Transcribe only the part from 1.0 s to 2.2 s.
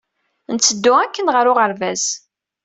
akken ɣer uɣerbaz.